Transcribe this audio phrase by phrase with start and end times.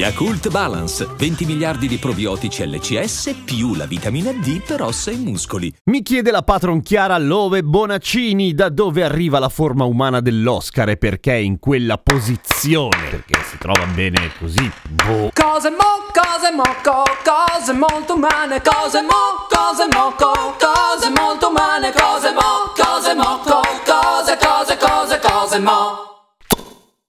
[0.00, 5.70] Yakult Balance, 20 miliardi di probiotici LCS più la vitamina D per ossa e muscoli.
[5.90, 10.96] Mi chiede la patron Chiara Love Bonaccini da dove arriva la forma umana dell'Oscar e
[10.96, 13.10] perché è in quella posizione.
[13.10, 14.72] Perché si trova bene così.
[14.88, 15.32] Boh.
[15.34, 21.48] Cose mo, cose mo, co, cose molto umane, cose mo, cose mo, co, cose molto
[21.50, 26.19] umane, cose mo, cose mo, co, cose, cose, cose, cose mo.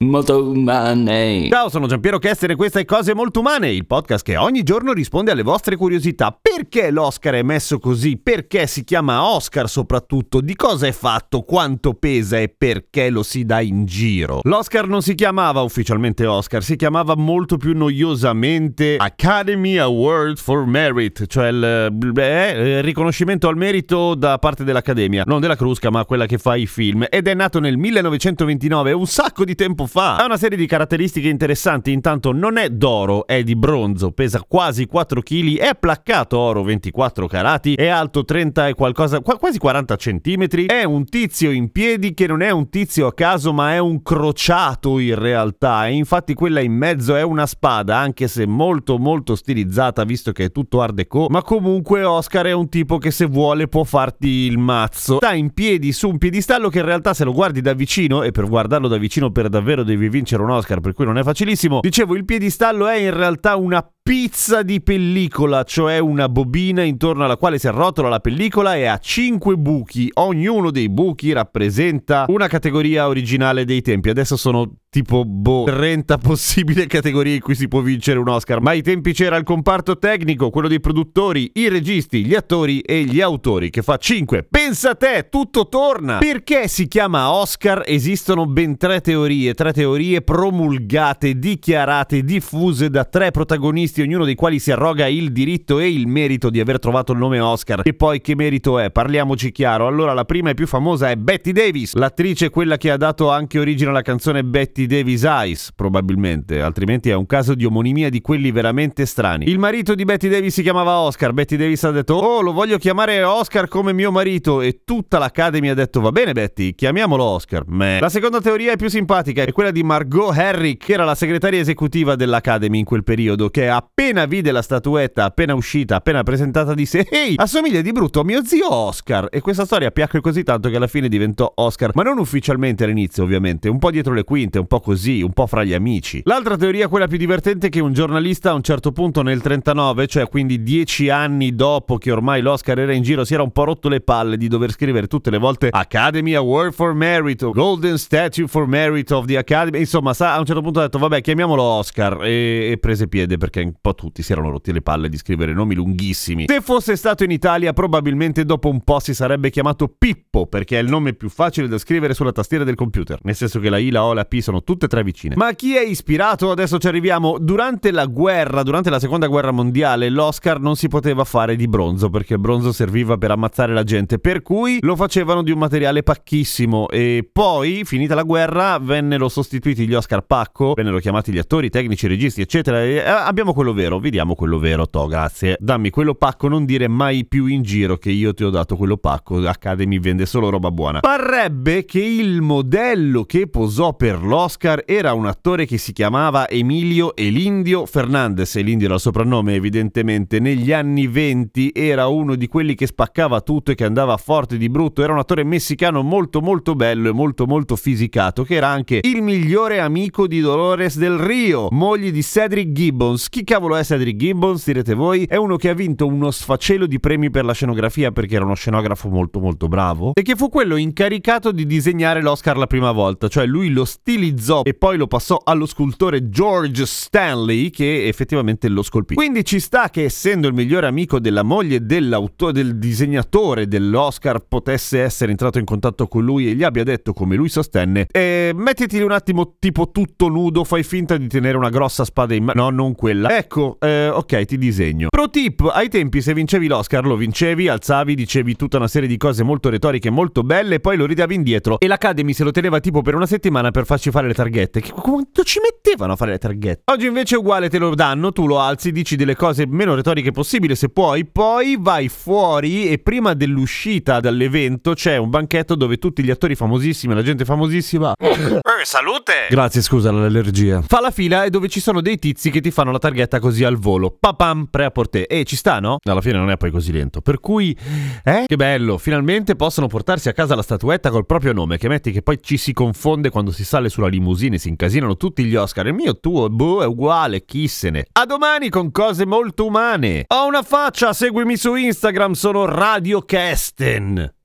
[0.02, 1.48] Molto umane.
[1.48, 4.94] Ciao, sono Giampiero Kester e questa è Cose Molto Umane, il podcast che ogni giorno
[4.94, 6.36] risponde alle vostre curiosità.
[6.42, 8.18] Perché l'Oscar è messo così?
[8.18, 10.42] Perché si chiama Oscar soprattutto?
[10.42, 11.44] Di cosa è fatto?
[11.44, 14.40] Quanto pesa e perché lo si dà in giro?
[14.42, 21.28] L'Oscar non si chiamava ufficialmente Oscar, si chiamava molto più noiosamente Academy Award for Merit,
[21.28, 26.26] cioè il, eh, il riconoscimento al merito da parte dell'Accademia, non della Crusca ma quella
[26.26, 27.06] che fa i film.
[27.08, 30.16] Ed è nato nel 1929, un sacco di tempo fa fa.
[30.16, 34.86] Ha una serie di caratteristiche interessanti, intanto non è d'oro, è di bronzo, pesa quasi
[34.86, 40.66] 4 kg, è placcato oro 24 carati, è alto 30 e qualcosa, quasi 40 cm,
[40.68, 44.02] è un tizio in piedi che non è un tizio a caso ma è un
[44.02, 49.36] crociato in realtà e infatti quella in mezzo è una spada anche se molto molto
[49.36, 53.26] stilizzata visto che è tutto art deco, ma comunque Oscar è un tipo che se
[53.26, 55.18] vuole può farti il mazzo.
[55.18, 58.32] Sta in piedi su un piedistallo che in realtà se lo guardi da vicino e
[58.32, 61.24] per guardarlo da vicino per davvero davvero devi vincere un Oscar, per cui non è
[61.24, 61.80] facilissimo.
[61.82, 67.38] Dicevo, il piedistallo è in realtà una pizza di pellicola, cioè una bobina intorno alla
[67.38, 70.10] quale si arrotola la pellicola e ha 5 buchi.
[70.16, 74.10] Ognuno dei buchi rappresenta una categoria originale dei tempi.
[74.10, 78.72] Adesso sono tipo boh 30 possibili categorie in cui si può vincere un Oscar, ma
[78.72, 83.22] ai tempi c'era il comparto tecnico, quello dei produttori, i registi, gli attori e gli
[83.22, 84.48] autori che fa 5.
[84.50, 86.18] Pensa a te, tutto torna.
[86.18, 87.84] Perché si chiama Oscar?
[87.86, 94.60] Esistono ben tre teorie, tre teorie promulgate, dichiarate, diffuse da tre protagonisti, ognuno dei quali
[94.60, 97.82] si arroga il diritto e il merito di aver trovato il nome Oscar.
[97.84, 98.92] E poi che merito è?
[98.92, 99.88] Parliamoci chiaro.
[99.88, 103.60] Allora la prima e più famosa è Betty Davis, l'attrice quella che ha dato anche
[103.60, 108.52] origine alla canzone Betty Davis Eyes, probabilmente, altrimenti è un caso di omonimia di quelli
[108.52, 109.48] veramente strani.
[109.50, 112.78] Il marito di Betty Davis si chiamava Oscar, Betty Davis ha detto "Oh, lo voglio
[112.78, 117.64] chiamare Oscar come mio marito" e tutta l'Academy ha detto "Va bene Betty, chiamiamolo Oscar".
[117.68, 118.00] Meh.
[118.00, 121.60] La seconda teoria è più simpatica, è quella di Margot Herrick, che era la segretaria
[121.60, 127.08] esecutiva dell'Academy in quel periodo, che appena vide la statuetta appena uscita, appena presentata disse
[127.10, 129.28] "Ehi, assomiglia di brutto a mio zio Oscar".
[129.32, 133.24] E questa storia piacque così tanto che alla fine diventò Oscar, ma non ufficialmente all'inizio,
[133.24, 136.22] ovviamente, un po' dietro le quinte, un po' così, un po' fra gli amici.
[136.26, 140.08] L'altra teoria, quella più divertente, è che un giornalista a un certo punto nel 39,
[140.08, 143.64] cioè quindi dieci anni dopo che ormai l'Oscar era in giro, si era un po'
[143.64, 148.48] rotto le palle di dover scrivere tutte le volte Academy Award for Merit, Golden Statue
[148.48, 149.80] for Merit of the Academy.
[149.80, 152.24] Insomma, sa, a un certo punto ha detto, vabbè, chiamiamolo Oscar.
[152.24, 155.54] E, e prese piede perché un po' tutti si erano rotti le palle di scrivere
[155.54, 156.46] nomi lunghissimi.
[156.48, 160.82] Se fosse stato in Italia, probabilmente dopo un po' si sarebbe chiamato Pippo, perché è
[160.82, 163.20] il nome più facile da scrivere sulla tastiera del computer.
[163.24, 165.36] Nel senso che la I, la O la P sono tutte e tre vicine.
[165.36, 166.52] Ma chi è ispirato?
[166.52, 167.38] Adesso ci arriviamo.
[167.40, 172.10] Durante la guerra, durante la seconda guerra mondiale, l'Oscar non si poteva fare di bronzo
[172.10, 176.04] perché il bronzo serviva per ammazzare la gente, per cui lo facevano di un materiale
[176.04, 181.70] pacchissimo e poi, finita la guerra, vennero sostituiti gli Oscar pacco, vennero chiamati gli attori,
[181.70, 182.84] tecnici, registi, eccetera.
[182.84, 185.56] E, eh, abbiamo quello vero, vediamo quello vero, to, grazie.
[185.60, 188.98] Dammi quello pacco, non dire mai più in giro che io ti ho dato quello
[188.98, 191.00] pacco, Academy vende solo roba buona.
[191.00, 197.16] Parrebbe che il modello che posò per l'Oscar era un attore che si chiamava Emilio
[197.16, 202.88] Elindio Fernandez, Elindio era il soprannome evidentemente, negli anni 20 era uno di quelli che
[202.88, 207.10] spaccava tutto e che andava forte di brutto, era un attore messicano molto molto bello
[207.10, 212.10] e molto molto fisicato, che era anche il migliore amico di Dolores del Rio, moglie
[212.10, 213.30] di Cedric Gibbons.
[213.30, 215.26] Chi cavolo è Cedric Gibbons, direte voi?
[215.26, 218.54] È uno che ha vinto uno sfacelo di premi per la scenografia perché era uno
[218.54, 223.28] scenografo molto molto bravo e che fu quello incaricato di disegnare l'Oscar la prima volta,
[223.28, 228.84] cioè lui lo stilizzò e poi lo passò allo scultore George Stanley che effettivamente lo
[228.84, 229.16] scolpì.
[229.16, 235.02] Quindi ci sta che essendo il migliore amico della moglie dell'autore, del disegnatore dell'Oscar potesse
[235.02, 238.98] essere entrato in contatto con lui e gli abbia detto come lui sostenne eh, mettiti
[239.02, 242.62] un attimo tipo tutto nudo, fai finta di tenere una grossa spada in mano.
[242.62, 243.40] No, non quella.
[243.42, 245.08] Ecco, eh, ok, ti disegno.
[245.10, 249.18] Pro tip, ai tempi se vincevi l'Oscar lo vincevi, alzavi, dicevi tutta una serie di
[249.18, 253.02] cose molto retoriche, molto belle, poi lo ridavi indietro e l'Academy se lo teneva tipo
[253.02, 254.82] per una settimana per farci fare le targhette.
[254.82, 256.84] Che quanto ci mettevano a fare le targhette?
[256.92, 260.32] Oggi invece è uguale, te lo danno, tu lo alzi, dici delle cose meno retoriche
[260.32, 266.24] possibile se puoi, poi vai fuori e prima dell'uscita dall'evento c'è un banchetto dove tutti
[266.24, 268.14] gli attori famosissimi, la gente famosissima...
[268.20, 269.48] Eh, salute!
[269.50, 270.82] Grazie, scusa l'allergia.
[270.82, 273.64] Fa la fila e dove ci sono dei tizi che ti fanno la targhetta così
[273.64, 274.16] al volo.
[274.18, 275.28] Papam, pre a porte.
[275.28, 275.98] E ci sta, no?
[276.04, 277.22] Alla fine non è poi così lento.
[277.22, 277.78] Per cui,
[278.24, 278.44] eh?
[278.46, 281.78] Che bello, finalmente possono portarsi a casa la statuetta col proprio nome.
[281.78, 285.18] Che metti che poi ci si confonde quando si sale sulla limousine e si incasinano
[285.18, 285.88] tutti gli Oscar.
[285.88, 288.06] Il mio tuo, boh, è uguale, chi se ne.
[288.12, 290.26] A domani con cose molto umane.
[290.28, 294.41] Ho una faccia, seguimi su Instagram, sono Radio Kesten.